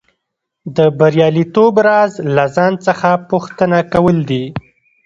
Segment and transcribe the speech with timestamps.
[0.75, 4.43] د بریالیتوب راز له ځان څخه پوښتنه کول دي